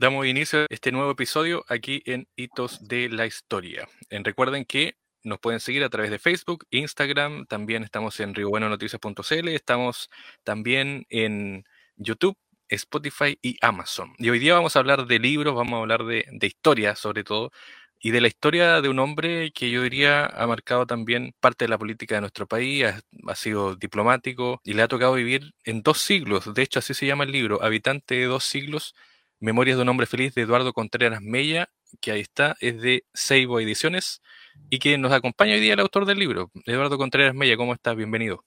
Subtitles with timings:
[0.00, 3.86] Damos inicio a este nuevo episodio aquí en Hitos de la Historia.
[4.08, 10.08] recuerden que nos pueden seguir a través de Facebook, Instagram, también estamos en riobuenonoticias.cl, estamos
[10.42, 11.64] también en
[11.96, 12.34] YouTube,
[12.70, 14.14] Spotify y Amazon.
[14.16, 17.52] Y hoy día vamos a hablar de libros, vamos a hablar de, historia sobre todo,
[17.98, 21.68] y de la historia de un hombre que yo diría ha marcado también parte de
[21.68, 26.00] la política de nuestro país, ha, sido diplomático y le ha tocado vivir en dos
[26.00, 28.94] siglos, de hecho así se llama el libro, Habitante de dos siglos,
[29.40, 31.70] Memorias de un hombre feliz de Eduardo Contreras Mella,
[32.02, 34.20] que ahí está, es de Seibo Ediciones
[34.68, 37.56] y que nos acompaña hoy día el autor del libro, Eduardo Contreras Mella.
[37.56, 37.96] ¿Cómo estás?
[37.96, 38.44] Bienvenido.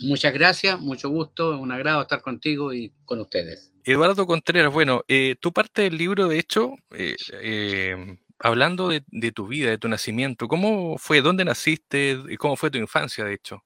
[0.00, 3.74] Muchas gracias, mucho gusto, es un agrado estar contigo y con ustedes.
[3.84, 9.32] Eduardo Contreras, bueno, eh, tu parte del libro, de hecho, eh, eh, hablando de, de,
[9.32, 11.20] tu vida, de tu nacimiento, ¿cómo fue?
[11.20, 12.18] ¿Dónde naciste?
[12.26, 13.62] y ¿Cómo fue tu infancia, de hecho?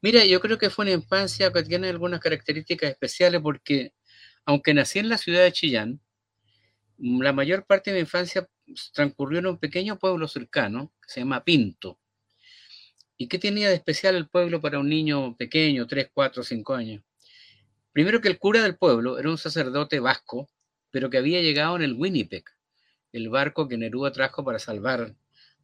[0.00, 3.92] Mira, yo creo que fue una infancia que tiene algunas características especiales porque,
[4.44, 6.00] aunque nací en la ciudad de Chillán,
[6.98, 8.48] la mayor parte de mi infancia
[8.92, 11.98] transcurrió en un pequeño pueblo cercano que se llama Pinto.
[13.16, 17.02] ¿Y qué tenía de especial el pueblo para un niño pequeño, 3, 4, 5 años?
[17.92, 20.48] Primero que el cura del pueblo era un sacerdote vasco,
[20.90, 22.44] pero que había llegado en el Winnipeg,
[23.12, 25.14] el barco que Neruda trajo para salvar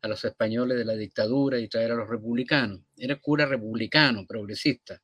[0.02, 2.80] a los españoles de la dictadura y traer a los republicanos.
[2.96, 5.00] Era cura republicano, progresista.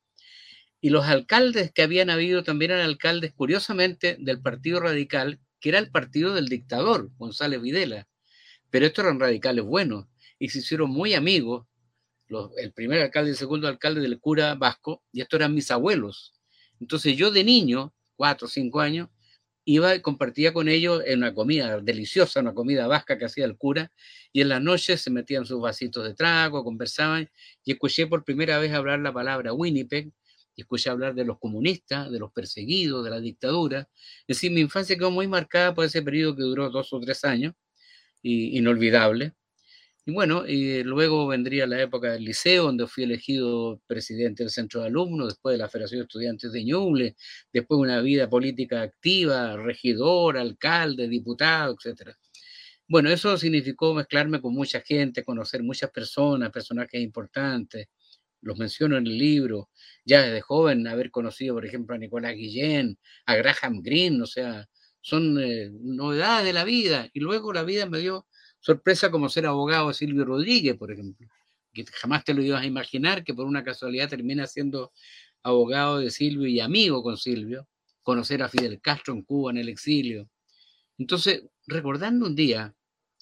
[0.83, 5.79] Y los alcaldes que habían habido también eran alcaldes, curiosamente, del Partido Radical, que era
[5.79, 8.09] el partido del dictador, González Videla.
[8.69, 10.07] Pero estos eran radicales buenos
[10.39, 11.65] y se hicieron muy amigos,
[12.57, 16.33] el primer alcalde y el segundo alcalde del cura vasco, y estos eran mis abuelos.
[16.81, 19.07] Entonces yo de niño, cuatro o cinco años,
[19.63, 23.55] iba y compartía con ellos en una comida deliciosa, una comida vasca que hacía el
[23.55, 23.93] cura,
[24.33, 27.29] y en las noches se metían sus vasitos de trago, conversaban,
[27.63, 30.11] y escuché por primera vez hablar la palabra Winnipeg,
[30.61, 33.89] escuché hablar de los comunistas, de los perseguidos, de la dictadura.
[34.27, 37.23] Es decir, mi infancia quedó muy marcada por ese periodo que duró dos o tres
[37.25, 37.53] años,
[38.23, 39.33] y, inolvidable.
[40.05, 44.81] Y bueno, y luego vendría la época del liceo, donde fui elegido presidente del centro
[44.81, 47.15] de alumnos, después de la Federación de Estudiantes de Ñuble,
[47.53, 52.11] después una vida política activa, regidor, alcalde, diputado, etc.
[52.87, 57.87] Bueno, eso significó mezclarme con mucha gente, conocer muchas personas, personajes importantes,
[58.43, 59.69] los menciono en el libro,
[60.05, 64.67] ya desde joven haber conocido, por ejemplo, a Nicolás Guillén, a Graham Greene, o sea,
[65.01, 67.09] son eh, novedades de la vida.
[67.13, 68.27] Y luego la vida me dio
[68.59, 71.27] sorpresa como ser abogado de Silvio Rodríguez, por ejemplo,
[71.73, 74.93] que jamás te lo ibas a imaginar que por una casualidad termina siendo
[75.41, 77.67] abogado de Silvio y amigo con Silvio,
[78.01, 80.29] conocer a Fidel Castro en Cuba en el exilio.
[80.97, 82.73] Entonces, recordando un día,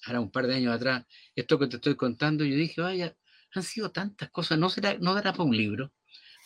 [0.06, 3.16] ahora un par de años atrás, esto que te estoy contando, yo dije, vaya,
[3.54, 5.92] han sido tantas cosas, no, será, no dará para un libro,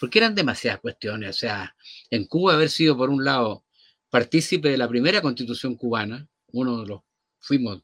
[0.00, 1.31] porque eran demasiadas cuestiones.
[1.31, 1.77] O sea,
[2.11, 3.65] en Cuba haber sido, por un lado,
[4.11, 7.00] partícipe de la primera constitución cubana, uno de los,
[7.39, 7.83] fuimos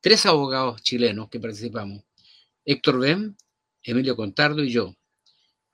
[0.00, 2.02] tres abogados chilenos que participamos,
[2.64, 3.36] Héctor Bem,
[3.82, 4.94] Emilio Contardo y yo,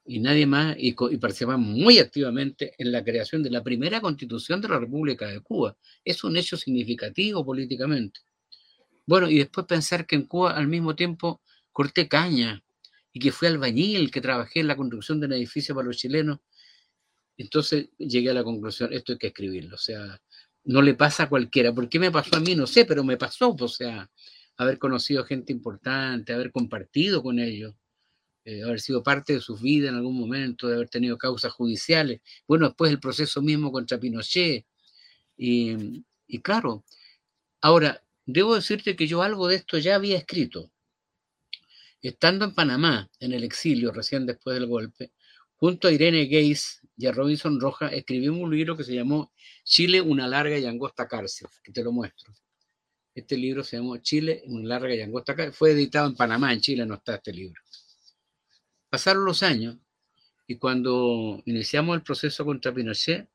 [0.04, 4.60] y nadie más, y, y, participamos muy activamente en la creación de la primera constitución
[4.60, 5.76] de la República de Cuba.
[6.04, 8.20] Es un hecho significativo políticamente.
[9.04, 11.40] Bueno, y después pensar que en Cuba al mismo tiempo
[11.72, 12.62] corté caña,
[13.16, 16.40] y que fui albañil, que trabajé en la construcción de un edificio para los chilenos.
[17.38, 20.20] Entonces llegué a la conclusión, esto hay que escribirlo, o sea,
[20.64, 21.72] no le pasa a cualquiera.
[21.74, 22.54] ¿Por qué me pasó a mí?
[22.54, 24.10] No sé, pero me pasó, o sea,
[24.58, 27.74] haber conocido gente importante, haber compartido con ellos,
[28.44, 32.20] eh, haber sido parte de sus vidas en algún momento, de haber tenido causas judiciales.
[32.46, 34.66] Bueno, después el proceso mismo contra Pinochet.
[35.38, 36.84] Y, y claro,
[37.62, 40.70] ahora, debo decirte que yo algo de esto ya había escrito.
[42.06, 45.10] Estando en Panamá, en el exilio, recién después del golpe,
[45.56, 49.32] junto a Irene Gates y a Robinson Roja, escribimos un libro que se llamó
[49.64, 52.32] Chile, una larga y angosta cárcel, que te lo muestro.
[53.12, 55.54] Este libro se llamó Chile, una larga y angosta cárcel.
[55.54, 57.60] Fue editado en Panamá, en Chile no está este libro.
[58.88, 59.76] Pasaron los años
[60.46, 63.28] y cuando iniciamos el proceso contra Pinochet,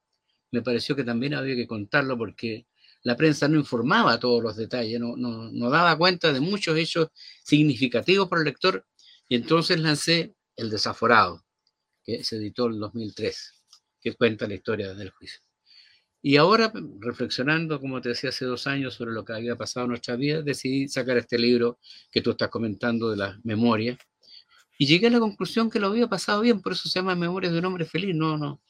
[0.51, 2.67] me pareció que también había que contarlo porque
[3.03, 7.09] la prensa no informaba todos los detalles, no, daba cuenta de muchos hechos
[7.43, 8.85] significativos para el lector,
[9.27, 11.43] y entonces lancé El Desaforado,
[12.03, 13.63] que se editó en 2003,
[14.01, 15.41] que cuenta la historia del juicio.
[16.23, 19.89] Y ahora, reflexionando, como te decía hace dos años, sobre lo que había pasado en
[19.89, 21.79] nuestra vida, decidí sacar este libro
[22.11, 23.97] que tú estás comentando de la memoria.
[24.77, 27.53] Y llegué a la conclusión que lo había pasado bien, por eso se llama Memorias
[27.53, 28.15] de un hombre feliz.
[28.15, 28.61] No, no,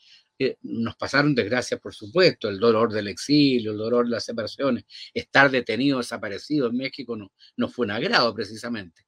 [0.62, 5.50] nos pasaron desgracias, por supuesto, el dolor del exilio, el dolor de las separaciones, estar
[5.52, 9.06] detenido, desaparecido en México no, no fue un agrado precisamente.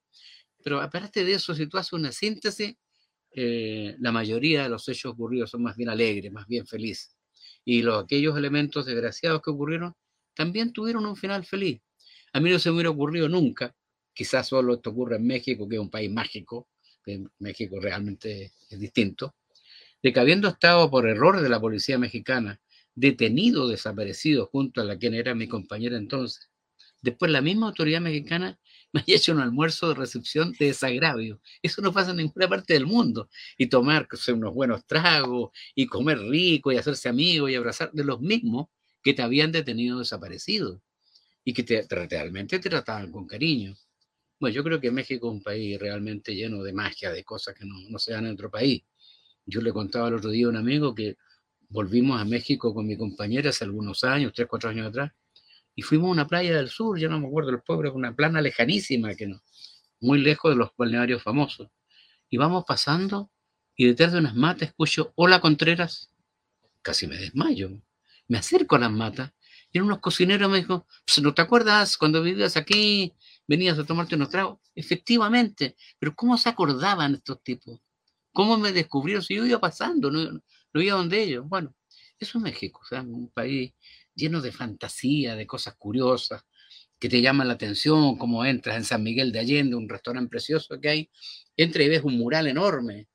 [0.63, 2.75] Pero aparte de eso, si tú haces una síntesis,
[3.35, 7.18] eh, la mayoría de los hechos ocurridos son más bien alegres, más bien felices.
[7.65, 9.94] Y los, aquellos elementos desgraciados que ocurrieron
[10.35, 11.81] también tuvieron un final feliz.
[12.33, 13.75] A mí no se me hubiera ocurrido nunca,
[14.13, 16.68] quizás solo esto ocurre en México, que es un país mágico,
[17.39, 19.35] México realmente es distinto,
[20.04, 22.60] de que habiendo estado por error de la policía mexicana
[22.96, 26.50] detenido, desaparecido junto a la quien era mi compañera entonces,
[27.02, 28.60] después la misma autoridad mexicana
[28.94, 31.42] me haya hecho un almuerzo de recepción de desagravio.
[31.64, 33.28] Eso no pasa en ninguna parte del mundo.
[33.58, 38.22] Y tomar unos buenos tragos, y comer rico, y hacerse amigo, y abrazar de los
[38.22, 38.68] mismos
[39.02, 40.80] que te habían detenido desaparecido.
[41.44, 43.76] Y que te, realmente te trataban con cariño.
[44.40, 47.66] Bueno, yo creo que México es un país realmente lleno de magia, de cosas que
[47.66, 48.84] no, no se dan en otro país.
[49.45, 51.18] Yo le contaba el otro día a un amigo que
[51.69, 55.12] volvimos a México con mi compañera hace algunos años, tres, cuatro años atrás,
[55.75, 58.42] y fuimos a una playa del sur, ya no me acuerdo el pueblo, una plana
[58.42, 59.42] lejanísima, que no,
[60.00, 61.69] muy lejos de los balnearios famosos.
[62.30, 63.31] Y vamos pasando
[63.75, 66.12] y detrás de unas matas escucho, hola Contreras,
[66.81, 67.72] casi me desmayo.
[68.28, 69.34] Me acerco a las matas
[69.72, 70.86] y eran unos cocineros me dijo,
[71.22, 73.13] ¿no te acuerdas cuando vivías aquí,
[73.48, 74.60] venías a tomarte unos tragos?
[74.75, 77.80] Efectivamente, pero ¿cómo se acordaban estos tipos?
[78.33, 80.12] ¿Cómo me descubrieron si yo iba pasando?
[80.12, 80.41] No,
[80.74, 81.47] no iba donde ellos.
[81.47, 81.74] Bueno,
[82.19, 83.74] eso es México, o sea, un país
[84.15, 86.44] lleno de fantasía, de cosas curiosas,
[87.00, 90.80] que te llaman la atención, como entras en San Miguel de Allende, un restaurante precioso
[90.80, 91.09] que hay,
[91.57, 93.07] entras y ves un mural enorme,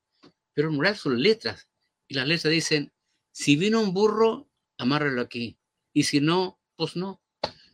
[0.53, 1.67] pero el mural son letras,
[2.07, 2.91] y las letras dicen,
[3.31, 5.57] si vino un burro, amárralo aquí,
[5.93, 7.21] y si no, pues no.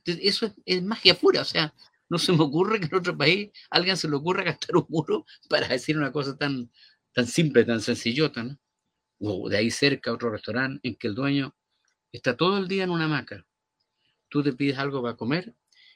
[0.05, 1.73] Eso es, magia pura, o sea,
[2.07, 5.25] no se me ocurre que en otro país alguien se le ocurra gastar un muro
[5.49, 6.71] para decir una cosa tan,
[7.15, 8.59] tan simple, tan sencillota, ¿no?
[9.19, 11.55] O de ahí cerca otro restaurante en que el dueño
[12.11, 13.47] está todo el día en una hamaca.
[14.27, 15.55] Tú te pides algo para comer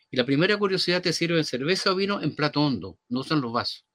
[0.09, 3.51] y la primera curiosidad te sirve cerveza o vino en plato hondo, no usan los
[3.51, 3.85] vasos.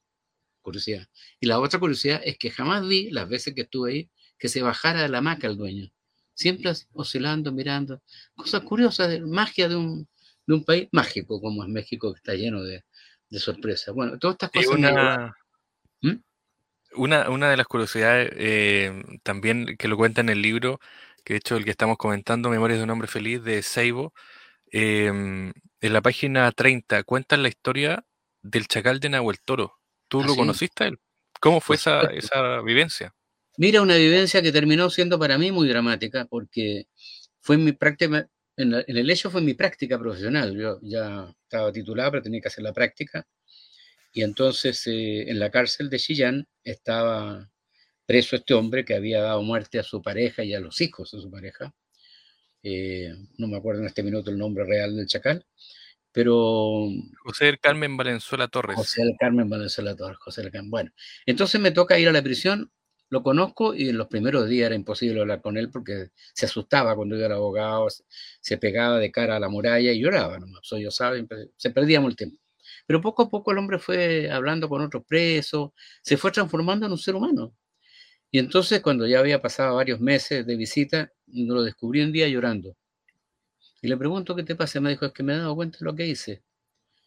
[0.60, 1.08] Curiosidad.
[1.40, 4.60] Y la otra curiosidad es que jamás vi, las veces que estuve ahí, que se
[4.60, 5.90] bajara de la hamaca el dueño.
[6.34, 8.02] Siempre oscilando, mirando.
[8.34, 10.06] Cosas curiosas, de magia de un,
[10.46, 12.84] de un país mágico como es México, que está lleno de,
[13.30, 13.94] de sorpresas.
[13.94, 14.78] Bueno, todas estas cosas.
[14.78, 15.34] Una,
[16.02, 16.16] ¿Mm?
[16.96, 20.80] Una, una, de las curiosidades eh, también que lo cuenta en el libro
[21.24, 24.12] que de hecho el que estamos comentando, Memorias de un hombre feliz, de Seibo,
[24.70, 28.04] em, en la página 30 cuentan la historia
[28.42, 29.78] del chacal de Nahuel Toro.
[30.08, 30.98] ¿Tú lo conociste él?
[31.40, 33.14] ¿Cómo fue esa, esa, vivencia?
[33.56, 36.86] Mira, una vivencia que terminó siendo para mí muy dramática, porque
[37.40, 40.56] fue mi práctica, en, el hecho fue mi práctica profesional.
[40.56, 43.26] Yo ya estaba titulado, pero tenía que hacer la práctica.
[44.14, 47.50] Y entonces eh, en la cárcel de Chillán estaba
[48.06, 51.20] preso este hombre que había dado muerte a su pareja y a los hijos de
[51.20, 51.74] su pareja.
[52.62, 55.44] Eh, no me acuerdo en este minuto el nombre real del chacal,
[56.12, 56.88] pero...
[57.24, 58.76] José del Carmen Valenzuela Torres.
[58.76, 60.70] José del Carmen Valenzuela Torres, José del Carmen.
[60.70, 60.92] Bueno,
[61.26, 62.70] entonces me toca ir a la prisión,
[63.10, 66.94] lo conozco y en los primeros días era imposible hablar con él porque se asustaba
[66.94, 67.88] cuando iba al abogado,
[68.40, 71.26] se pegaba de cara a la muralla y lloraba, no soy yo sabe,
[71.56, 72.43] se perdíamos el tiempo.
[72.86, 75.70] Pero poco a poco el hombre fue hablando con otros presos,
[76.02, 77.54] se fue transformando en un ser humano.
[78.30, 82.76] Y entonces, cuando ya había pasado varios meses de visita, lo descubrí un día llorando.
[83.80, 84.80] Y le pregunto qué te pasa.
[84.80, 86.42] Me dijo, es que me he dado cuenta de lo que hice.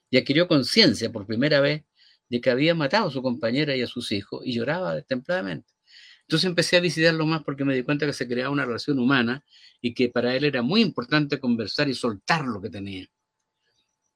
[0.09, 1.83] Y adquirió conciencia por primera vez
[2.29, 5.73] de que había matado a su compañera y a sus hijos y lloraba templadamente.
[6.21, 9.43] Entonces empecé a visitarlo más porque me di cuenta que se creaba una relación humana
[9.81, 13.07] y que para él era muy importante conversar y soltar lo que tenía.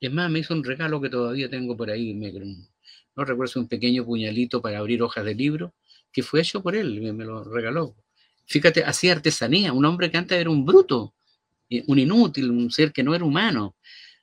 [0.02, 2.14] Es más, me hizo un regalo que todavía tengo por ahí.
[2.14, 5.74] no recuerdo, un pequeño puñalito para abrir hojas de libro
[6.12, 7.96] que fue hecho por él, me, me lo regaló.
[8.46, 11.14] Fíjate, hacía artesanía, un hombre que antes era un bruto,
[11.88, 13.76] un inútil, un ser que no era humano.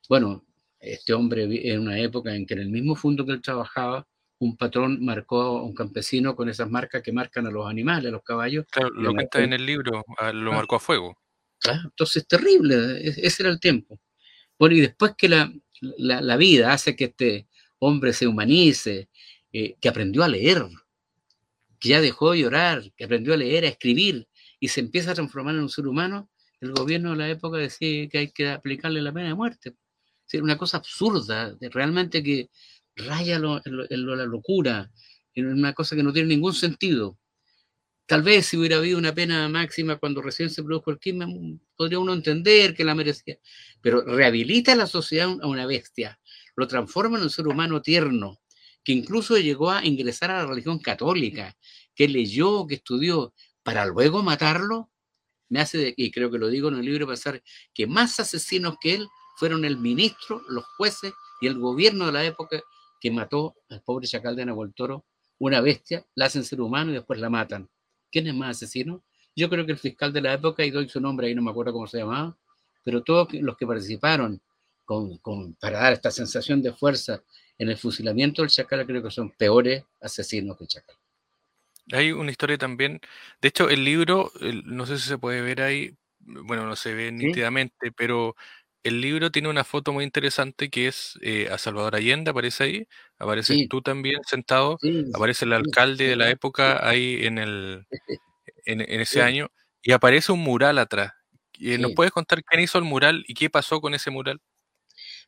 [0.09, 0.45] Bueno,
[0.81, 4.07] este hombre en una época en que en el mismo fondo que él trabajaba,
[4.41, 8.13] un patrón marcó a un campesino con esas marcas que marcan a los animales, a
[8.13, 8.67] los caballos.
[8.71, 10.05] Claro, lo que está en el libro,
[10.35, 11.17] lo marcó a fuego.
[11.59, 13.99] Claro, entonces terrible, ese era el tiempo.
[14.59, 19.09] Bueno, y después que la, la, vida hace que este hombre se humanice,
[19.53, 20.65] eh, que aprendió a leer,
[21.79, 24.29] que ya dejó de llorar, que aprendió a leer, a escribir
[24.61, 26.31] y se empieza a transformar en un ser humano,
[26.61, 29.75] el gobierno de la época decía que hay que aplicarle la pena de muerte.
[30.31, 32.51] Es una cosa absurda, realmente que
[32.97, 34.91] raya en, la locura,
[35.35, 37.17] en una cosa que no tiene ningún sentido.
[38.09, 41.99] Tal vez si hubiera habido una pena máxima cuando recién se produjo el crimen, podría
[41.99, 43.37] uno entender que la merecía.
[43.83, 46.19] Pero rehabilita a la sociedad a una bestia,
[46.57, 48.41] lo transforma en un ser humano tierno,
[48.83, 51.55] que incluso llegó a ingresar a la religión católica,
[51.95, 54.91] que leyó, que estudió, para luego matarlo,
[55.51, 57.43] me hace, y creo que lo digo en el libro, pasar
[57.75, 61.13] que más asesinos que él fueron el ministro, los jueces
[61.43, 62.63] y el gobierno de la época
[63.03, 64.73] que mató al pobre chacal de Nahuel
[65.41, 67.69] una bestia, la hacen ser humano y después la matan.
[68.11, 69.03] ¿Quién es más asesino?
[69.37, 71.51] Yo creo que el fiscal de la época, y doy su nombre ahí, no me
[71.51, 72.37] acuerdo cómo se llamaba,
[72.83, 74.41] pero todos los que participaron
[75.61, 77.23] para dar esta sensación de fuerza
[77.59, 80.97] en el fusilamiento del Chacal creo que son peores asesinos que el Chacal.
[81.93, 83.01] Hay una historia también,
[83.41, 84.33] de hecho el libro,
[84.65, 88.35] no sé si se puede ver ahí, bueno, no se ve nítidamente, pero
[88.83, 92.89] el libro tiene una foto muy interesante que es eh, a Salvador Allende, aparece ahí,
[93.19, 94.79] aparece tú también sentado,
[95.15, 97.87] aparece el alcalde de la época ahí en, el,
[98.65, 99.49] en, ese año,
[99.83, 101.13] y aparece un mural atrás.
[101.59, 104.41] ¿Nos puedes contar quién hizo el mural y qué pasó con ese mural?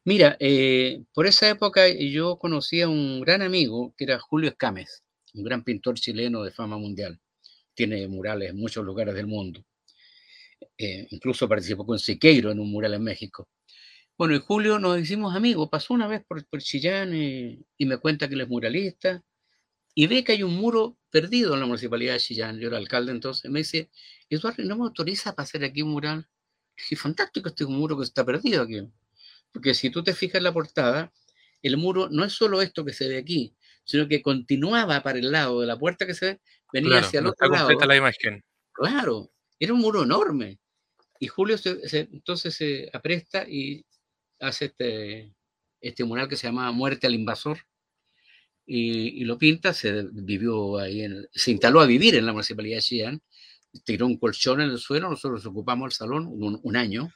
[0.04, 5.02] Mira, eh, por esa época yo conocí a un gran amigo que era Julio Escames,
[5.34, 7.20] un gran pintor chileno de fama mundial.
[7.74, 9.64] Tiene murales en muchos lugares del mundo.
[10.78, 13.48] Eh, incluso participó con Siqueiro en un mural en México.
[14.20, 18.28] Bueno, y Julio nos hicimos amigos, pasó una vez por, Chillán eh, y me cuenta
[18.28, 19.24] que él es muralista
[19.94, 22.58] y ve que hay un muro perdido en la municipalidad de Chillán.
[22.58, 23.50] Yo era alcalde entonces.
[23.50, 23.88] Me dice,
[24.28, 26.28] Eduardo, ¿no me autoriza para hacer aquí un mural?
[26.90, 28.86] Y fantástico, este muro que está perdido aquí.
[29.52, 31.10] Porque si tú te fijas en la portada,
[31.62, 35.32] el muro no es solo esto que se ve aquí, sino que continuaba para el
[35.32, 36.40] lado de la puerta que se ve,
[36.74, 37.70] venía hacia el otro lado.
[37.70, 38.44] la imagen.
[38.74, 40.58] Claro, era un muro enorme.
[41.18, 43.86] Y Julio entonces se apresta y
[44.40, 45.34] hace este,
[45.80, 47.58] este mural que se llama Muerte al Invasor.
[48.66, 53.22] Y, lo pinta, se vivió ahí, se instaló a vivir en la municipalidad de Chillán,
[53.84, 57.12] tiró un colchón en el suelo, nosotros ocupamos el salón un, año,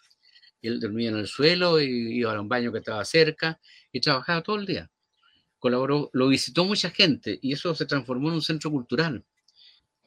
[0.62, 3.60] él dormía en el suelo y iba a un baño que estaba cerca
[3.92, 4.90] y trabajaba todo el día.
[5.60, 9.24] Colaboró, lo visitó mucha gente y eso se transformó en un centro cultural.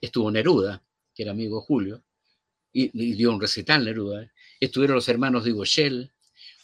[0.02, 0.84] Estuvo Neruda,
[1.16, 2.04] que era amigo Julio,
[2.74, 4.30] y, dio un recital Neruda.
[4.60, 6.12] Estuvieron los hermanos de Shell,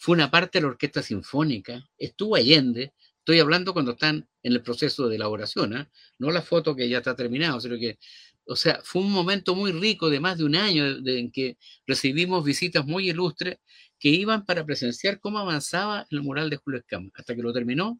[0.04, 4.62] fue una parte de la orquesta sinfónica, estuvo Allende, estoy hablando cuando están en el
[4.62, 5.88] proceso de elaboración, ¿eh?
[6.20, 8.00] no la foto que ya está terminada, sino que,
[8.44, 11.58] o sea, fue un momento muy rico de más de un año en que
[11.88, 13.60] recibimos visitas muy ilustres
[13.98, 17.98] que iban para presenciar cómo avanzaba el mural de Julio Escama, hasta que lo terminó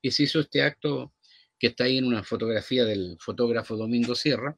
[0.00, 1.12] y se hizo este acto
[1.58, 4.56] que está ahí en una fotografía del fotógrafo Domingo Sierra,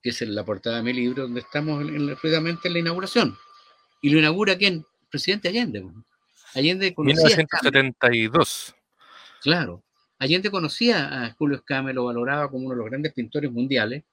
[0.00, 3.36] que es la portada de mi libro, donde estamos en, en la inauguración.
[4.00, 4.84] ¿Y lo inaugura quién?
[5.10, 5.84] Presidente Allende.
[6.54, 8.74] Allende conocía 1972.
[9.42, 9.82] Claro.
[10.18, 14.04] Allende conocía a Julio Escame, lo valoraba como uno de los grandes pintores mundiales.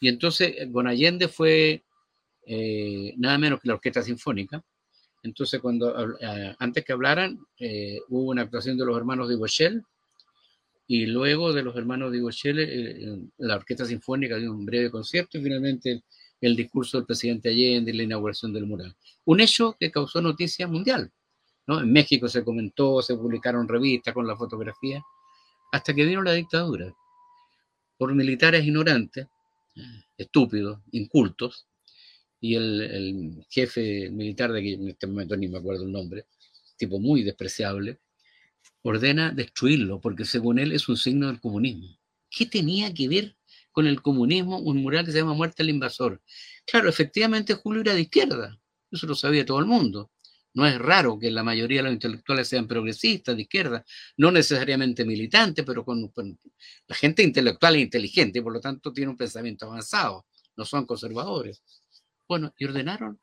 [0.00, 1.82] Y entonces eh, con Allende fue
[2.46, 4.62] eh, nada menos que la Orquesta Sinfónica.
[5.22, 7.38] Entonces, cuando eh, antes que hablaran,
[8.08, 9.84] hubo una actuación de los hermanos de Bochel,
[10.86, 15.42] y luego de los hermanos de eh, la Orquesta Sinfónica dio un breve concierto y
[15.42, 16.02] finalmente
[16.40, 18.94] el discurso del presidente Allende y la inauguración del mural.
[19.24, 21.10] Un hecho que causó noticia mundial.
[21.66, 21.80] ¿No?
[21.80, 25.02] En México se comentó, se publicaron revistas con la fotografía,
[25.72, 26.94] hasta que vino la dictadura.
[27.98, 29.26] Por militares ignorantes,
[30.16, 31.66] estúpidos, incultos,
[32.40, 36.26] y el, el jefe militar de aquí, en este momento ni me acuerdo el nombre,
[36.76, 37.98] tipo muy despreciable,
[38.82, 41.98] ordena destruirlo, porque según él es un signo del comunismo.
[42.30, 43.36] ¿Qué tenía que ver
[43.72, 46.22] con el comunismo un mural que se llama Muerte al Invasor?
[46.66, 48.58] Claro, efectivamente Julio era de izquierda,
[48.90, 50.10] eso lo sabía todo el mundo.
[50.56, 53.84] No es raro que la mayoría de los intelectuales sean progresistas, de izquierda,
[54.16, 56.10] no necesariamente militantes, pero con,
[56.86, 60.24] la gente intelectual e inteligente, y por lo tanto tiene un pensamiento avanzado,
[60.56, 61.62] no son conservadores.
[62.26, 63.20] Bueno, y ordenaron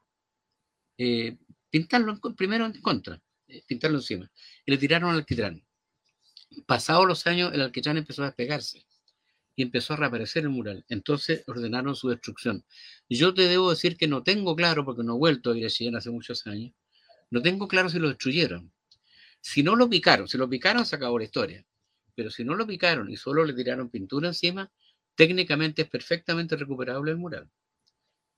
[1.00, 1.36] eh,
[1.72, 3.20] pintarlo primero en contra.
[3.48, 4.32] Eh, pintarlo encima.
[4.64, 5.66] Y le tiraron al alquitrán.
[6.68, 8.86] Pasados los años, el alquitrán empezó a despegarse
[9.56, 10.86] y empezó a reaparecer el mural.
[10.88, 12.64] Entonces ordenaron su destrucción.
[13.10, 15.70] Yo te debo decir que no tengo claro, porque no he vuelto a ir a
[15.70, 16.74] Chillán hace muchos años,
[17.34, 18.72] no tengo claro si lo destruyeron.
[19.42, 21.66] Si no lo picaron, si lo picaron se acabó la historia.
[22.14, 24.72] Pero si no lo picaron y solo le tiraron pintura encima,
[25.16, 27.50] técnicamente es perfectamente recuperable el mural.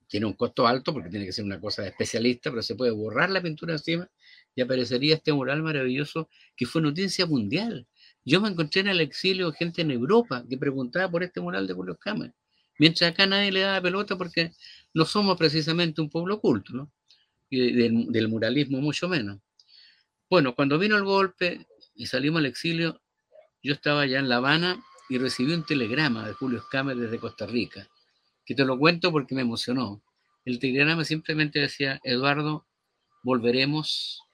[0.07, 2.91] Tiene un costo alto porque tiene que ser una cosa de especialista, pero se puede
[2.91, 4.09] borrar la pintura encima
[4.55, 7.85] y aparecería este mural maravilloso que fue noticia mundial.
[8.23, 11.73] Yo me encontré en el exilio gente en Europa que preguntaba por este mural de
[11.73, 12.33] Julio Cámara,
[12.79, 14.53] mientras acá nadie le daba pelota porque
[14.93, 16.89] no somos precisamente un pueblo oculto, ¿no?
[17.49, 19.39] Del, muralismo mucho menos.
[20.29, 23.01] Bueno, cuando vino el golpe y salimos al exilio,
[23.61, 27.45] yo estaba allá en La Habana y recibí un telegrama de Julio Escame desde Costa
[27.45, 27.87] Rica,
[28.45, 30.01] que te lo cuento porque me emocionó.
[30.43, 32.65] El telegrama simplemente decía, Eduardo,
[33.23, 34.25] volveremos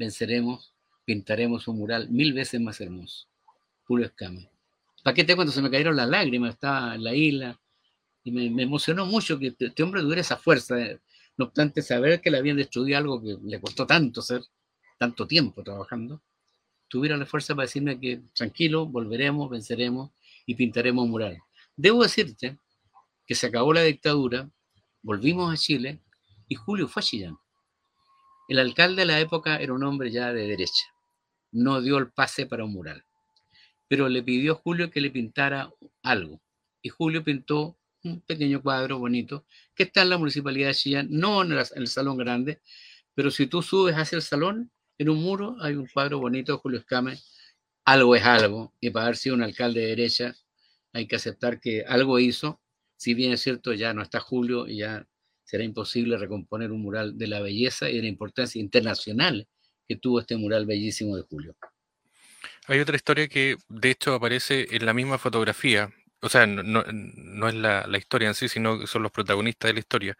[0.00, 0.72] venceremos,
[1.04, 3.28] pintaremos un mural mil veces más hermoso.
[3.84, 4.40] Julio Escama.
[5.04, 5.52] ¿Para qué te cuento?
[5.52, 7.60] Se me cayeron las lágrimas, estaba en la isla
[8.24, 10.76] y me, emocionó mucho que este, este hombre tuviera esa fuerza,
[11.40, 14.42] no obstante saber que le habían destruido algo que le costó tanto ser,
[14.98, 16.22] tanto tiempo trabajando,
[16.86, 20.10] tuviera la fuerza para decirme que tranquilo, volveremos, venceremos
[20.44, 21.38] y pintaremos un mural.
[21.74, 22.58] Debo decirte
[23.26, 24.50] que se acabó la dictadura,
[25.00, 26.02] volvimos a Chile
[26.46, 27.38] y Julio fue a Chillán
[28.46, 30.84] El alcalde de la época era un hombre ya de derecha.
[31.52, 33.06] No dio el pase para un mural.
[33.88, 36.42] Pero le pidió a Julio que le pintara algo.
[36.82, 41.42] Y Julio pintó un pequeño cuadro bonito que está en la municipalidad de Chillán, no
[41.42, 42.60] en, el salón grande,
[43.14, 46.58] pero si tú subes hacia el salón, en un muro hay un cuadro bonito de
[46.58, 47.18] Julio Escame.
[47.84, 50.34] Algo es algo, y para haber sido un alcalde de derecha,
[50.92, 52.60] hay que aceptar que algo hizo.
[52.96, 55.06] Si bien es cierto, ya no está Julio y ya
[55.44, 59.48] será imposible recomponer un mural de la belleza y de la importancia internacional
[59.88, 61.56] que tuvo este mural bellísimo de Julio.
[62.66, 65.90] Hay otra historia que de hecho aparece en la misma fotografía,
[66.22, 69.80] o sea, no, es la, historia en sí, sino que son los protagonistas de la
[69.80, 70.18] historia.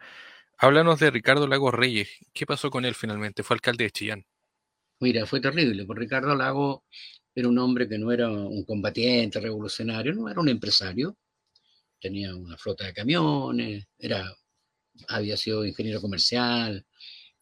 [0.57, 2.09] Háblanos de Ricardo Lago Reyes.
[2.33, 3.43] ¿Qué pasó con él finalmente?
[3.43, 4.25] Fue alcalde de Chillán.
[4.99, 6.85] Mira, fue terrible, porque Ricardo Lago
[7.33, 11.17] era un hombre que no era un combatiente revolucionario, no era un empresario.
[11.99, 14.31] Tenía una flota de camiones, era,
[15.07, 16.85] había sido ingeniero comercial,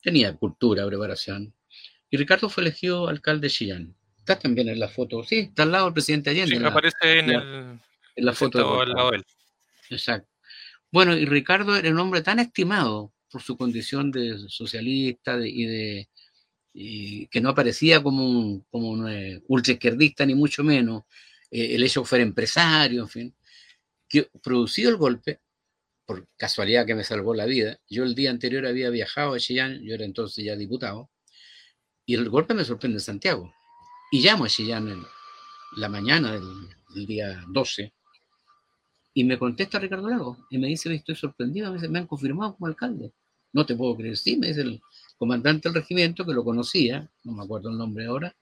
[0.01, 1.53] tenía cultura, preparación.
[2.09, 3.95] Y Ricardo fue elegido alcalde de Chillán.
[4.17, 6.57] Está también en la foto, sí, está al lado del presidente Allende.
[6.57, 7.79] Sí, aparece en el
[8.19, 8.85] en la foto.
[8.85, 9.25] de él.
[9.89, 10.29] Exacto.
[10.91, 16.09] Bueno, y Ricardo era un hombre tan estimado por su condición de socialista y de
[16.73, 21.03] que no aparecía como un, como un eh, ultraizquierdista ni mucho menos,
[21.51, 23.35] eh, el hecho de fuera empresario, en fin,
[24.07, 25.39] que producido el golpe,
[26.05, 29.81] por casualidad que me salvó la vida, yo el día anterior había viajado a Chillán,
[29.81, 31.09] yo era entonces ya diputado,
[32.05, 33.53] y el golpe me sorprende en Santiago.
[34.11, 35.03] Y llamo a Chillán en
[35.77, 37.93] la mañana del, del día 12,
[39.19, 42.55] y me contesta Ricardo Lago y me dice, estoy sorprendido, me, dice, me han confirmado
[42.55, 43.11] como alcalde.
[43.51, 44.81] No te puedo creer, sí, me dice el
[45.17, 48.33] comandante del regimiento, que lo conocía, no me acuerdo el nombre ahora,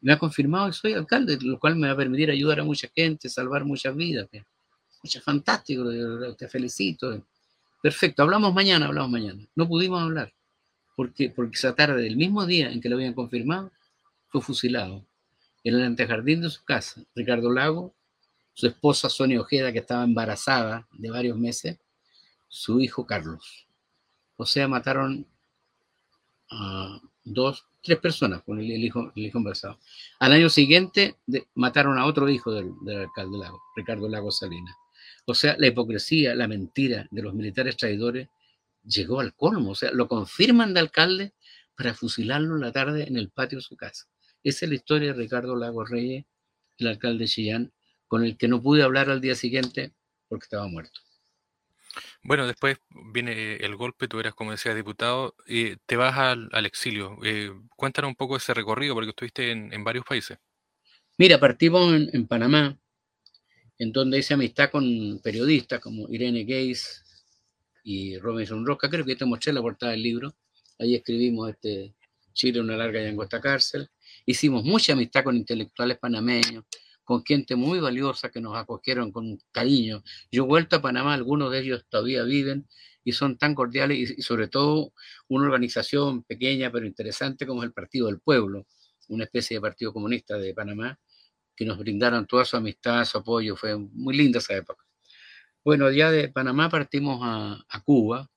[0.00, 2.88] me ha confirmado que soy alcalde, lo cual me va a permitir ayudar a mucha
[2.94, 4.28] gente, salvar muchas vidas.
[5.02, 5.82] Muchas fantástico,
[6.38, 7.26] te felicito.
[7.82, 9.44] Perfecto, hablamos mañana, hablamos mañana.
[9.56, 10.32] No pudimos hablar,
[10.94, 13.72] porque, porque esa tarde, el mismo día en que lo habían confirmado,
[14.28, 15.04] fue fusilado
[15.64, 17.02] en el antejardín de su casa.
[17.16, 17.92] Ricardo Lago
[18.54, 21.78] su esposa Sonia Ojeda, que estaba embarazada de varios meses,
[22.48, 23.66] su hijo Carlos.
[24.36, 25.26] O sea, mataron
[26.50, 29.78] a dos, tres personas con el, hijo, el hijo embarazado.
[30.18, 31.16] Al año siguiente
[31.54, 34.74] mataron a otro hijo del, alcalde Lago, Ricardo Lago Salinas.
[35.24, 38.28] O sea, la hipocresía, la mentira de los militares traidores
[38.84, 39.70] llegó al colmo.
[39.70, 41.32] O sea, lo confirman de alcalde
[41.76, 44.06] para fusilarlo la tarde en el patio de su casa.
[44.42, 46.24] Esa es la historia de Ricardo Lago Reyes,
[46.78, 47.72] el alcalde de Chillán,
[48.12, 49.94] con el que no pude hablar al día siguiente
[50.28, 51.00] porque estaba muerto.
[52.22, 52.76] Bueno, después
[53.10, 57.16] viene el golpe, tú eras, como decía, diputado, y te vas al, exilio.
[57.24, 60.36] Eh, cuéntanos un poco ese recorrido, porque estuviste en, varios países.
[61.16, 62.78] Mira, partimos en, Panamá,
[63.78, 67.02] en donde hice amistad con periodistas como Irene Gays
[67.82, 68.90] y Robinson Roca.
[68.90, 70.34] Creo que te mostré la portada del libro.
[70.78, 71.94] Ahí escribimos este
[72.34, 73.88] Chile, una larga y angosta cárcel.
[74.26, 76.66] Hicimos mucha amistad con intelectuales panameños,
[77.04, 80.02] con gente muy valiosa que nos acogieron con cariño.
[80.30, 82.68] Yo he vuelto a Panamá, algunos de ellos todavía viven
[83.04, 84.92] y son tan cordiales y, sobre todo
[85.28, 88.66] una organización pequeña pero interesante como es el Partido del Pueblo,
[89.08, 90.98] una especie de Partido Comunista de Panamá,
[91.56, 94.84] que nos brindaron toda su amistad, su apoyo, fue muy linda esa época.
[95.64, 98.28] Bueno, ya de Panamá partimos a, a Cuba,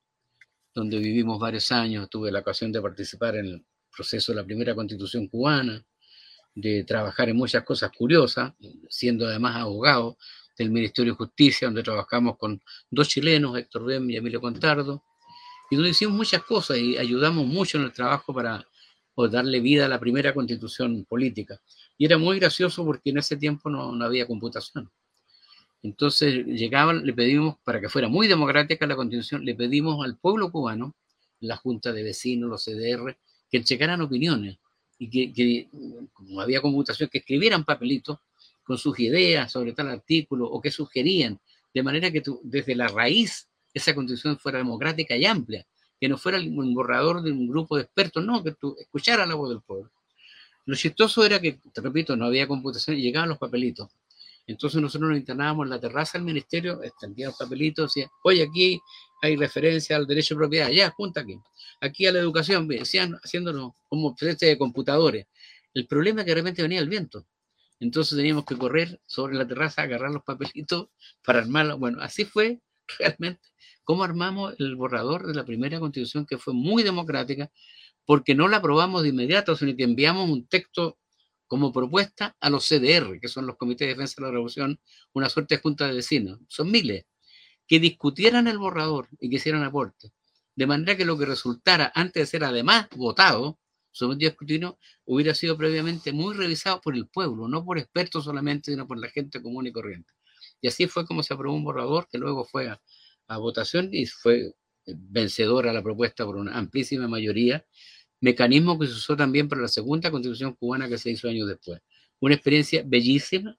[0.73, 4.75] donde vivimos varios años, tuve la ocasión de participar en el proceso de la primera
[4.75, 5.83] constitución cubana,
[6.55, 8.53] de trabajar en muchas cosas curiosas,
[8.89, 10.17] siendo además abogado
[10.57, 15.03] del Ministerio de Justicia, donde trabajamos con dos chilenos, Héctor Bem y Emilio Contardo,
[15.69, 18.65] y donde hicimos muchas cosas y ayudamos mucho en el trabajo para
[19.29, 21.59] darle vida a la primera constitución política.
[21.97, 24.89] Y era muy gracioso porque en ese tiempo no, no había computación.
[25.83, 30.51] Entonces llegaban, le pedimos, para que fuera muy democrática la constitución, le pedimos al pueblo
[30.51, 30.95] cubano,
[31.41, 33.17] la Junta de Vecinos, los CDR,
[33.49, 34.57] que checaran opiniones
[34.97, 35.67] y que,
[36.13, 38.19] como había computación, que escribieran papelitos
[38.63, 41.39] con sus ideas sobre tal artículo o que sugerían,
[41.73, 45.65] de manera que desde la raíz esa constitución fuera democrática y amplia,
[45.99, 49.35] que no fuera un borrador de un grupo de expertos, no, que tú escuchara la
[49.35, 49.91] voz del pueblo.
[50.65, 53.89] Lo chistoso era que, te repito, no había computación y llegaban los papelitos.
[54.47, 58.79] Entonces nosotros nos internábamos en la terraza del ministerio, extendíamos los papelitos, decían, oye, aquí
[59.25, 61.39] hay referencia al derecho de propiedad, ya, junta aquí.
[61.81, 65.27] Aquí a la educación, decían, haciéndonos como especie de computadores.
[65.73, 67.27] El problema es que de repente venía el viento.
[67.79, 70.87] Entonces teníamos que correr sobre la terraza, agarrar los papelitos
[71.23, 71.77] para armarlo.
[71.77, 72.61] Bueno, así fue
[72.99, 73.41] realmente
[73.83, 77.51] cómo armamos el borrador de la primera constitución, que fue muy democrática,
[78.05, 80.97] porque no la aprobamos de inmediato, sino que enviamos un texto
[81.47, 84.79] como propuesta a los CDR, que son los comités de defensa de la revolución,
[85.13, 86.39] una suerte de junta de vecinos.
[86.47, 87.05] Son miles
[87.67, 90.11] que discutieran el borrador y que hicieran aportes.
[90.55, 93.59] de manera que lo que resultara antes de ser además votado,
[93.91, 98.71] sometido a escrutinio, hubiera sido previamente muy revisado por el pueblo, no por expertos solamente,
[98.71, 100.13] sino por la gente común y corriente.
[100.61, 102.81] Y así fue como se aprobó un borrador que luego fue a,
[103.27, 104.53] a votación y fue
[104.85, 107.65] vencedora la propuesta por una amplísima mayoría,
[108.21, 111.81] mecanismo que se usó también para la segunda constitución cubana que se hizo años después.
[112.19, 113.57] Una experiencia bellísima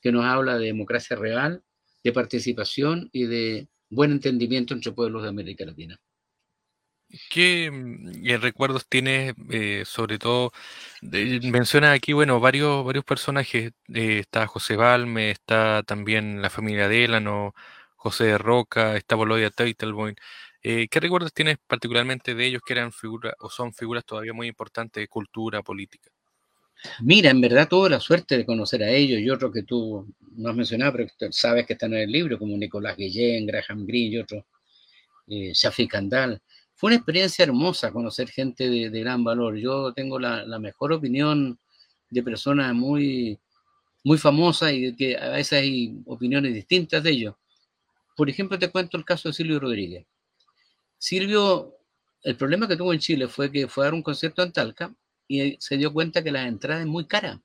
[0.00, 1.62] que nos habla de democracia real,
[2.04, 6.00] de participación y de buen entendimiento entre pueblos de América Latina.
[7.28, 10.52] ¿Qué mm, eh, recuerdos tienes, eh, sobre todo,
[11.02, 17.54] menciona aquí, bueno, varios, varios personajes, eh, está José Balme, está también la familia Delano,
[17.96, 20.14] José de Roca, está Bolodia Teitelboim.
[20.62, 25.02] ¿Qué recuerdos tienes particularmente de ellos que eran figuras o son figuras todavía muy importantes
[25.02, 26.10] de cultura política?
[27.02, 30.48] Mira, en verdad tuve la suerte de conocer a ellos y otros que tú no
[30.48, 34.18] has mencionado, pero sabes que están en el libro, como Nicolás Guillén, Graham Greene y
[34.18, 34.44] otros,
[35.28, 36.40] eh, Shafi Kandal.
[36.74, 39.56] Fue una experiencia hermosa conocer gente de, gran valor.
[39.56, 41.58] Yo tengo la, mejor opinión
[42.08, 43.38] de personas muy,
[44.02, 47.34] muy famosas y que a veces hay opiniones distintas de ellos.
[48.16, 50.06] Por ejemplo, te cuento el caso de Silvio Rodríguez.
[50.98, 51.76] Silvio,
[52.22, 54.94] el problema que tuvo en Chile fue que fue a dar un concierto en Talca
[55.30, 57.40] y se dio cuenta que la entrada es muy cara.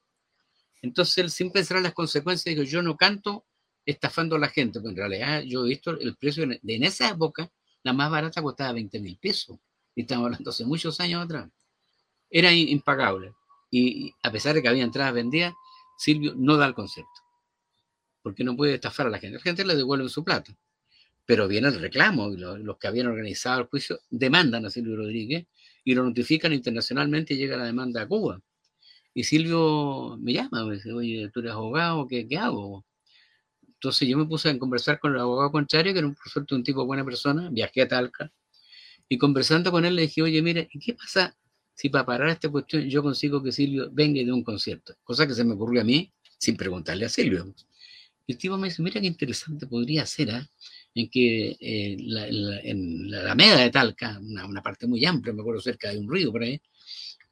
[0.82, 3.46] Entonces él sin pensar en las consecuencias dijo, yo no canto
[3.86, 7.10] estafando a la gente, pero en realidad yo he visto el precio de en esa
[7.10, 7.48] época,
[7.84, 9.60] la más barata costaba 20 mil pesos.
[9.94, 11.48] Y estamos hablando hace muchos años atrás.
[12.28, 13.36] Era impagable.
[13.70, 15.54] Y a pesar de que había entradas vendidas,
[15.96, 17.22] Silvio no da el concierto.
[18.24, 19.38] Porque no puede estafar a la gente.
[19.38, 20.58] La gente le devuelve su plata.
[21.24, 25.46] Pero viene el reclamo y los que habían organizado el juicio demandan a Silvio Rodríguez
[25.86, 28.42] y lo notifican internacionalmente y llega la demanda a Cuba.
[29.14, 32.86] Y Silvio me llama, me dice, oye, tú eres abogado, ¿qué, qué hago?
[33.66, 36.18] Entonces yo me puse a conversar con el abogado contrario, que era un,
[36.52, 38.32] un tipo buena persona, viajé a Talca,
[39.08, 41.38] y conversando con él le dije, oye, mire, ¿qué pasa
[41.76, 44.96] si para parar esta cuestión yo consigo que Silvio venga y dé un concierto?
[45.04, 47.54] Cosa que se me ocurrió a mí sin preguntarle a Silvio.
[48.26, 50.48] Y el tipo me dice, mira qué interesante podría ser, ¿eh?
[50.96, 55.62] En que eh, la, en la Alameda de Talca, una, parte muy amplia, me acuerdo
[55.62, 56.60] cerca de un río por ahí,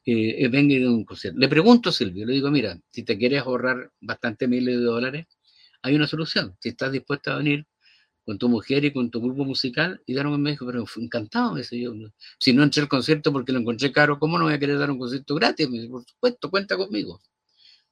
[0.04, 1.38] eh, venga de un concierto.
[1.40, 5.26] Le pregunto a Silvio, le digo, mira, si te quieres ahorrar bastante miles de dólares,
[5.82, 6.56] hay una solución.
[6.60, 7.66] Si estás dispuesta a venir
[8.24, 11.52] con tu mujer y con tu grupo musical, y dar un me dijo, pero encantado,
[11.54, 11.92] me dice yo,
[12.38, 14.90] si no entré al concierto porque lo encontré caro, ¿cómo no voy a querer dar
[14.90, 15.68] un concierto gratis?
[15.70, 17.22] Me dice, por supuesto, cuenta conmigo.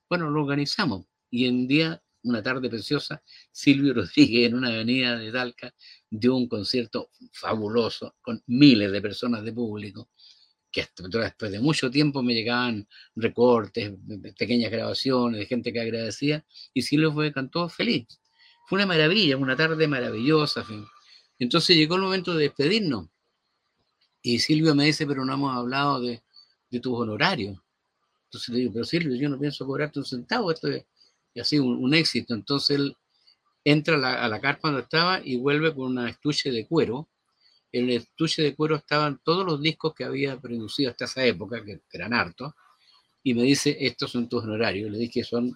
[0.09, 1.07] Bueno, lo organizamos.
[1.31, 5.75] Y en día una tarde preciosa, Silvio Rodríguez en una avenida de Talca
[6.11, 10.11] dio un concierto fabuloso con miles de personas de público,
[10.71, 13.93] que después de mucho tiempo me llegaban recortes,
[14.39, 18.07] pequeñas grabaciones de gente que agradecía, y Silvio fue, cantó feliz.
[18.67, 20.65] Fue una maravilla, una tarde maravillosa.
[21.39, 23.09] Entonces llegó el momento de despedirnos.
[24.23, 26.23] Y Silvio me dice, pero no hemos hablado de,
[26.71, 27.59] de tus honorarios.
[28.25, 30.87] Entonces le digo, pero Silvio, yo no pienso cobrarte un centavo, esto es,
[31.35, 32.35] y así un, éxito.
[32.35, 32.97] Entonces él
[33.65, 37.09] entra a la, carpa donde estaba y vuelve con una estuche de cuero.
[37.73, 41.65] En el estuche de cuero estaban todos los discos que había producido hasta esa época,
[41.65, 42.53] que eran hartos,
[43.23, 44.91] y me dice, estos son tus honorarios.
[44.91, 45.55] Le dije son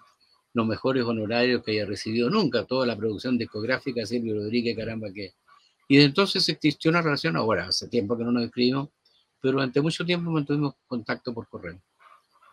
[0.53, 5.35] los mejores honorarios que haya recibido nunca, toda la producción discográfica, Silvio Rodríguez, caramba que...
[5.87, 8.89] Y entonces existió una relación, ahora hace tiempo que no nos escribimos,
[9.39, 11.79] pero durante mucho tiempo mantuvimos contacto por correo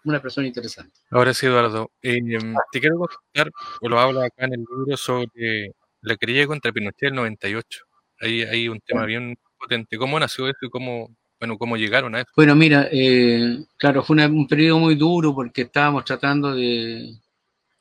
[0.05, 1.01] una persona interesante.
[1.11, 5.73] Ahora sí, Eduardo, em, te quiero contar, o lo hablo acá en el libro, sobre
[6.03, 7.85] la querella contra Pinochet del 98.
[8.21, 9.97] Ahí hay un tema bien potente.
[9.97, 12.31] ¿Cómo nació eso y cómo, bueno, cómo llegaron a eso?
[12.37, 17.17] Bueno, mira, eh, claro, fue un periodo muy duro porque estábamos tratando de,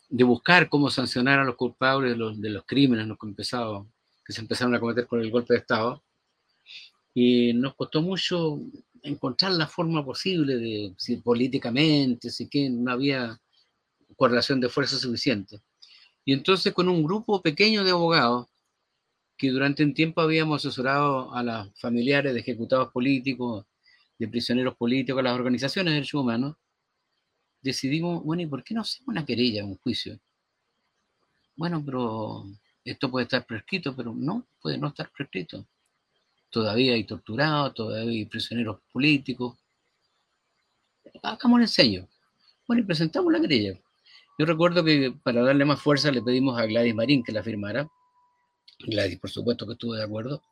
[0.09, 3.87] de buscar cómo sancionar a los culpables de los, de los crímenes que, empezado,
[4.25, 6.01] que se empezaron a cometer con el golpe de Estado.
[7.13, 8.59] Y nos costó mucho
[9.03, 13.39] encontrar la forma posible de, si políticamente, si que no había
[14.15, 15.61] correlación de fuerza suficiente.
[16.25, 18.47] Y entonces con un grupo pequeño de abogados,
[19.37, 23.65] que durante un tiempo habíamos asesorado a los familiares de ejecutados políticos,
[24.17, 26.55] de prisioneros políticos, a las organizaciones de derechos humanos,
[27.61, 30.19] decidimos, bueno, ¿y por qué no hacemos una querella, un juicio?
[31.55, 32.45] Bueno, pero
[32.85, 35.67] esto puede estar prescrito, pero no, puede no estar prescrito
[36.53, 39.57] todavía hay torturados, todavía hay prisioneros políticos.
[41.23, 42.07] Hagamos el enseño.
[42.67, 43.73] Bueno, y presentamos la querella.
[44.37, 47.89] Yo recuerdo que para darle más fuerza le pedimos a Gladys Marín que la firmara.
[48.79, 50.43] Gladys, por supuesto, que estuvo de acuerdo.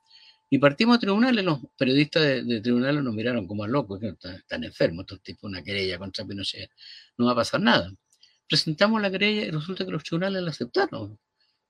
[0.49, 4.63] Y partimos a tribunales, los periodistas de, tribunales nos miraron como a locos, que están,
[4.63, 6.71] enfermos estos tipos, una querella contra Pinochet.
[7.17, 7.93] No va a pasar nada.
[8.49, 11.19] Presentamos la querella y resulta que los tribunales la aceptaron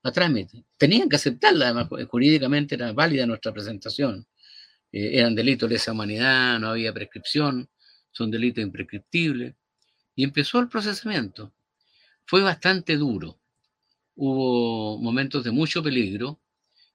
[0.04, 0.66] a trámite.
[0.78, 4.26] Tenían que aceptarla, además, jurídicamente era válida nuestra presentación.
[4.92, 7.70] eh, eran delitos de lesa humanidad, no había prescripción,
[8.12, 9.56] son delitos imprescriptibles.
[10.16, 11.54] Y empezó el procesamiento.
[12.26, 13.40] Fue bastante duro.
[14.16, 16.40] Hubo momentos de mucho peligro.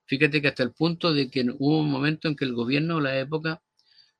[0.06, 3.02] Fíjate que hasta el punto de que hubo un momento en que el gobierno de
[3.02, 3.62] la época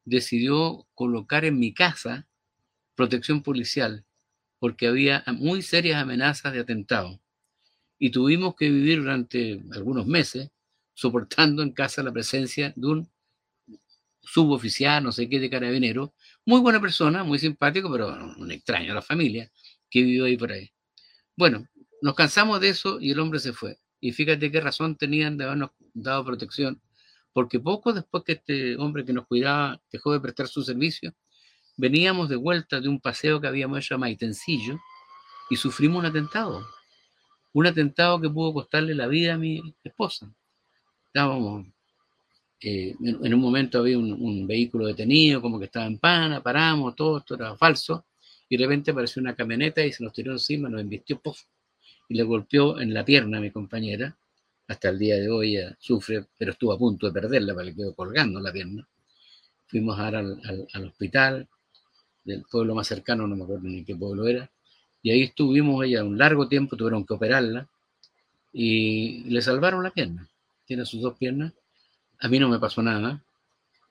[0.05, 2.27] decidió colocar en mi casa
[2.97, 4.05] protección policial,
[4.59, 7.21] porque había muy serias amenazas de atentado.
[7.99, 10.51] Y tuvimos que vivir durante algunos meses
[10.95, 13.11] soportando en casa la presencia de un
[14.23, 18.97] suboficial, no sé qué, de carabinero, muy buena persona, muy simpático, pero un extraño a
[18.97, 19.51] la familia
[19.91, 20.71] que vivió ahí por ahí.
[21.37, 21.67] Bueno,
[22.03, 23.79] nos cansamos de eso y el hombre se fue.
[24.01, 26.81] Y fíjate qué razón tenían de habernos dado protección,
[27.33, 31.15] porque poco después que este hombre que nos cuidaba dejó de prestar su servicio,
[31.77, 34.79] veníamos de vuelta de un paseo que habíamos hecho a Maitencillo
[35.51, 36.67] y sufrimos un atentado.
[37.57, 40.31] Un atentado que pudo costarle la vida a mi esposa.
[41.07, 41.65] Estábamos
[42.61, 47.17] eh, en, un momento había un, vehículo detenido, como que estaba en pana, paramos, todo
[47.17, 48.05] esto era falso,
[48.51, 51.45] y de repente apareció una camioneta y se nos tiró encima, nos embistió, puff,
[52.11, 54.15] y le golpeó en la pierna a mi compañera.
[54.69, 57.95] Hasta el día de hoy sufre, pero estuvo a punto de perderla, para le quedó
[57.95, 58.87] colgando la pierna.
[59.67, 61.49] Fuimos a al, al, hospital
[62.23, 64.51] del pueblo más cercano, no me acuerdo ni qué pueblo era,
[65.07, 67.69] y ahí estuvimos ella un largo tiempo, tuvieron que operarla,
[68.53, 70.29] y le salvaron la pierna.
[70.65, 71.53] Tiene sus dos piernas
[72.21, 73.23] a mí no me pasó nada,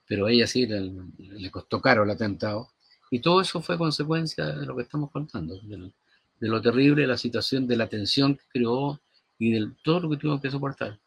[0.08, 2.70] pero a ella sí le, costó caro el atentado.
[3.12, 5.92] Y todo eso fue consecuencia de lo que estamos contando, de,
[6.40, 9.00] lo terrible de la situación, de la tensión que creó
[9.38, 11.00] y de todo lo que tuvimos que soportar.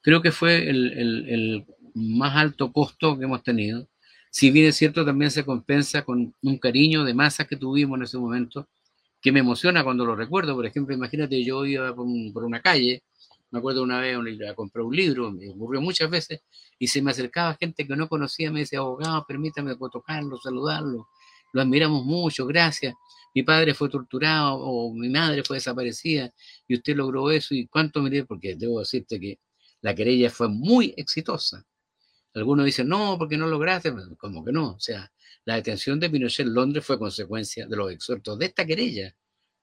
[0.00, 0.92] Creo que fue el,
[1.28, 3.86] el más alto costo que hemos tenido.
[4.30, 8.04] Si bien es cierto, también se compensa con un cariño de masa que tuvimos en
[8.04, 8.68] ese momento,
[9.24, 10.54] que me emociona cuando lo recuerdo.
[10.54, 13.02] Por ejemplo, imagínate, yo iba por, una calle
[13.50, 14.18] me acuerdo una vez
[14.50, 16.40] a comprar un libro, me ocurrió muchas veces,
[16.76, 21.06] y se me acercaba gente que no conocía, me decía, abogado, permítame tocarlo, saludarlo,
[21.52, 22.94] lo admiramos mucho, gracias.
[23.32, 26.32] Mi padre fue torturado o mi madre fue desaparecida
[26.66, 29.38] y usted logró eso y cuánto me porque debo decirte que
[29.82, 31.64] la querella fue muy exitosa.
[32.34, 34.72] Algunos dicen, no, porque no lograste, como que no.
[34.74, 35.10] O sea,
[35.44, 39.14] la detención de Pinochet en Londres fue consecuencia de los exhortos de esta querella.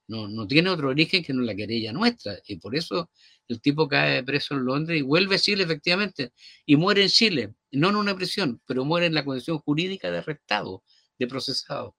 [0.08, 2.40] No, no tiene otro origen que no la querella nuestra.
[2.46, 3.10] Y por eso
[3.48, 6.34] el tipo cae preso en Londres y vuelve a Chile efectivamente.
[6.66, 10.20] Y muere en Chile, no en una prisión, pero muere en la condición jurídica de
[10.20, 10.84] arrestado,
[11.20, 11.96] de procesado.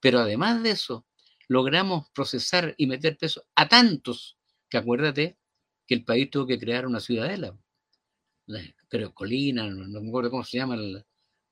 [0.00, 1.06] Pero además de eso,
[1.48, 5.38] logramos procesar y meter preso a tantos que acuérdate
[5.86, 7.56] que el país tuvo que crear una ciudadela.
[8.88, 10.76] Creo Colina, no, me acuerdo cómo se llama.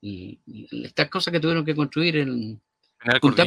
[0.02, 2.60] estas cosas que tuvieron que construir en,
[3.04, 3.46] en Punta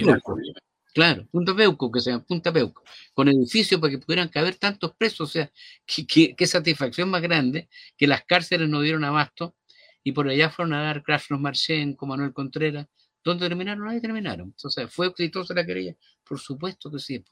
[0.93, 2.83] Claro, Punta Peuco, que sea Punta Peuco,
[3.15, 5.51] con edificios para que pudieran caber tantos presos, o sea,
[5.85, 9.55] qué satisfacción más grande que las cárceles no dieron abasto
[10.03, 12.87] y por allá fueron a dar Krasnos Marchen con Manuel Contreras.
[13.23, 13.87] ¿Dónde terminaron?
[13.87, 14.47] Ahí terminaron.
[14.47, 15.95] Entonces, ¿fue exitosa la querella?
[16.23, 17.23] Por supuesto que sí.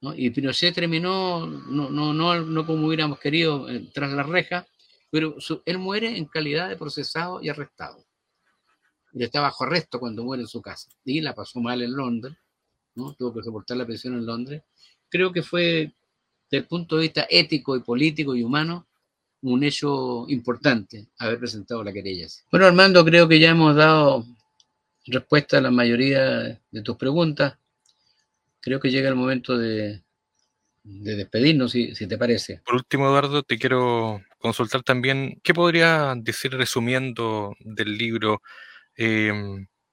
[0.00, 0.14] ¿no?
[0.14, 4.66] Y Pinochet terminó, no, no, no, no como hubiéramos querido, eh, tras la reja,
[5.14, 8.04] pero él muere en calidad de procesado y arrestado.
[9.12, 10.88] Y está bajo arresto cuando muere en su casa.
[11.04, 12.36] Y la pasó mal en Londres
[12.94, 14.62] Tuvo que soportar la presión en Londres.
[15.08, 15.92] Creo que fue,
[16.50, 18.88] desde el punto de vista ético y político y humano,
[19.42, 22.26] un hecho importante haber presentado la querella.
[22.50, 24.24] Bueno, Armando, creo que ya hemos dado
[25.06, 27.54] respuesta a la mayoría de tus preguntas.
[28.60, 30.02] Creo que llega el momento de,
[30.82, 32.62] despedirnos, si, te parece.
[32.64, 38.42] Por último, Eduardo, te quiero consultar también, ¿qué podría decir resumiendo del libro?
[38.94, 39.32] Eh,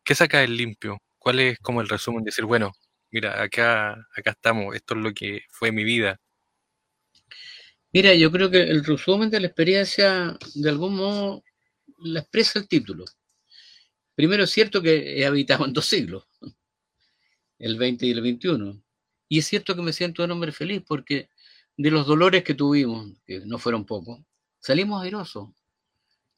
[0.04, 0.98] ¿Qué saca el limpio?
[1.18, 2.26] ¿Cuál es como el resumen?
[2.26, 2.74] Decir, bueno,
[3.12, 6.20] mira, acá, acá estamos, esto es lo que fue mi vida.
[7.94, 11.46] Mira, yo creo que el resumen de la experiencia, de algún modo,
[12.00, 13.06] la expresa el título.
[14.16, 16.28] Primero es cierto que he habitado en dos siglos,
[17.58, 18.84] el 20 y el 21.
[19.30, 21.30] Y es cierto que me siento un hombre feliz porque
[21.78, 24.20] de los dolores que tuvimos, que no fueron pocos,
[24.62, 25.50] salimos airosos.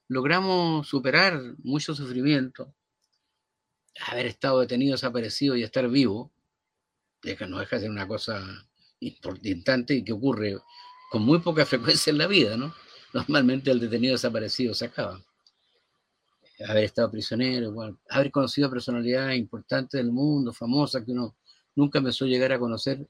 [0.08, 2.74] Logramos superar mucho sufrimiento.
[4.08, 6.32] Haber estado detenido, desaparecido y estar vivo,
[7.48, 8.44] no deja de ser una cosa
[9.00, 10.58] importante y que ocurre
[11.12, 12.74] con muy poca frecuencia en la vida, ¿no?
[13.14, 15.22] Normalmente el detenido desaparecido se acaba.
[16.68, 17.74] Haber estado prisionero,
[18.10, 21.36] haber conocido personalidades importantes del mundo, famosas, que uno
[21.76, 23.06] nunca suele llegar a conocer.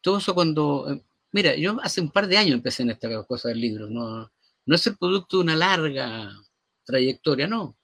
[0.00, 1.02] Todo eso cuando...
[1.36, 4.32] Mira, yo hace un par de años empecé en esta cosa del libro, no,
[4.64, 6.32] no es el producto de una larga
[6.82, 7.76] trayectoria, no.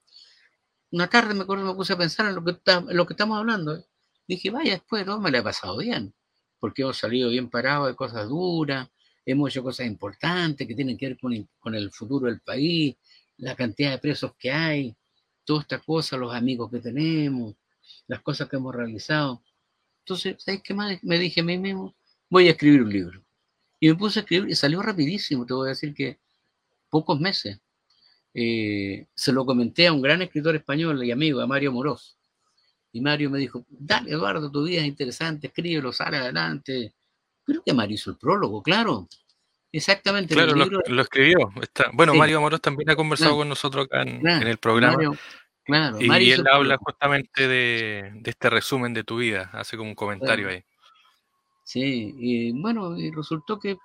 [0.91, 3.77] Una tarde me acuerdo me puse a pensar en lo que, estamos hablando.
[3.77, 3.85] ¿eh?
[4.27, 6.15] Dije, vaya, después no me la he pasado bien,
[6.61, 8.89] porque hemos salido bien parados de cosas duras,
[9.27, 11.19] hemos hecho cosas importantes que tienen que ver
[11.61, 12.97] con, el futuro del país,
[13.37, 14.97] la cantidad de presos que hay,
[15.45, 17.55] todas estas cosas, los amigos que tenemos,
[18.07, 19.43] las cosas que hemos realizado.
[20.07, 20.99] Entonces, ¿sabes qué más?
[21.05, 21.95] Me dije a mí mismo,
[22.31, 23.22] voy a escribir un libro.
[23.83, 26.21] Y me puse a escribir y salió rapidísimo, te voy a decir que
[26.89, 27.59] pocos meses.
[28.33, 32.17] Eh, se lo comenté a un gran escritor español y amigo, a Mario Moroz.
[32.93, 36.95] Y Mario me dijo, dale Eduardo, tu vida es interesante, escríbelo, sale adelante.
[37.45, 39.09] Creo que Mario hizo el prólogo, claro.
[39.73, 40.33] Exactamente.
[40.33, 41.51] Claro, lo, escribió.
[41.61, 44.97] Está, bueno, Mario Amorós también ha conversado con nosotros acá en, el programa.
[45.65, 50.51] claro, y, él habla justamente de, este resumen de tu vida, hace como un comentario
[50.51, 50.63] ahí.
[51.65, 53.77] Sí, y bueno, y resultó que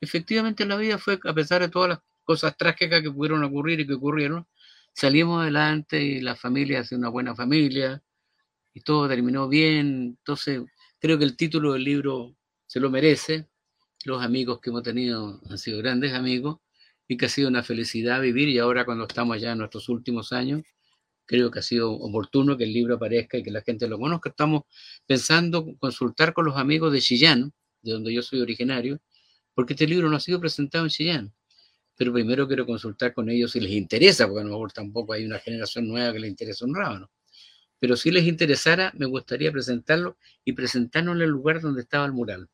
[0.00, 3.86] efectivamente la vida fue, a pesar de todas las cosas trágicas que pudieron ocurrir y
[3.86, 4.46] que ocurrieron,
[4.94, 8.02] salimos adelante y la familia hace una buena familia
[8.74, 10.16] y todo terminó bien.
[10.18, 10.62] Entonces,
[11.00, 13.48] creo que el título del libro se lo merece
[14.04, 16.58] los amigos que hemos tenido han sido grandes amigos
[17.08, 20.32] y que ha sido una felicidad vivir y ahora cuando estamos ya en nuestros últimos
[20.32, 20.62] años,
[21.26, 24.30] creo que ha sido oportuno que el libro aparezca y que la gente lo conozca.
[24.30, 24.62] Estamos
[25.06, 29.00] pensando consultar con los amigos de Chillán, de donde yo soy originario,
[29.54, 31.34] porque este libro no ha sido presentado en Chillán.
[31.96, 35.24] Pero primero quiero consultar con ellos si les interesa, porque a lo mejor tampoco hay
[35.24, 37.10] una generación nueva que les interese un rábano.
[37.78, 42.12] Pero si les interesara, me gustaría presentarlo y presentarlo en el lugar donde estaba el
[42.12, 42.48] mural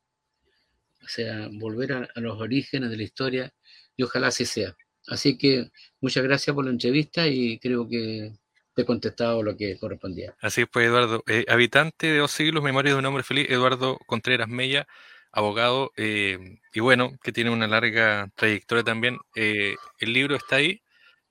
[1.03, 3.53] o sea, volver a, los orígenes de la historia
[3.95, 4.75] y ojalá así sea.
[5.07, 8.33] Así que muchas gracias por la entrevista y creo que
[8.73, 10.35] te he contestado lo que correspondía.
[10.41, 13.97] Así es, pues Eduardo, eh, habitante de dos siglos, memoria de un hombre feliz, Eduardo
[14.05, 14.87] Contreras Mella,
[15.31, 19.17] abogado, eh, y bueno, que tiene una larga trayectoria también.
[19.35, 20.81] Eh, el libro está ahí,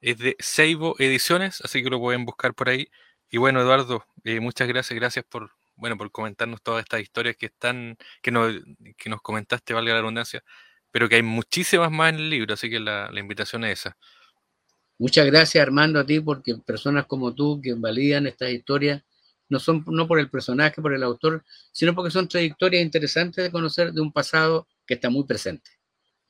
[0.01, 2.89] es de Seibo Ediciones, así que lo pueden buscar por ahí.
[3.31, 4.05] Y bueno, Eduardo,
[4.41, 8.55] muchas gracias, gracias por, bueno, por comentarnos todas estas historias que están, que nos,
[8.97, 10.43] que nos comentaste, valga la redundancia,
[10.91, 13.97] pero que hay muchísimas más en el libro, así que la, invitación es esa.
[15.01, 19.03] Muchas gracias Armando a ti, porque personas como tú que validan estas historias,
[19.49, 23.51] no son no por el personaje, por el autor, sino porque son trayectorias interesantes de
[23.51, 25.71] conocer de un pasado que está muy presente.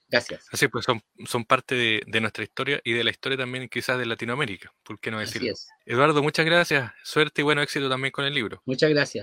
[0.08, 0.46] Gracias.
[0.52, 1.74] Así pues, son, son parte
[2.06, 5.52] de, nuestra historia y de la historia también quizás de Latinoamérica, ¿por qué no decirlo?
[5.84, 8.62] Eduardo, muchas gracias, suerte y bueno éxito también con el libro.
[8.66, 9.18] Muchas gracias.